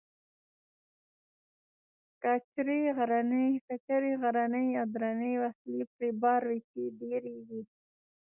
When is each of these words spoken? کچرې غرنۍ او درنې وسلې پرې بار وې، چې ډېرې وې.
کچرې 2.21 2.81
غرنۍ 4.21 4.69
او 4.81 4.85
درنې 4.93 5.33
وسلې 5.43 5.83
پرې 5.93 6.09
بار 6.21 6.41
وې، 6.49 6.59
چې 6.69 6.81
ډېرې 6.99 7.35
وې. 7.47 7.61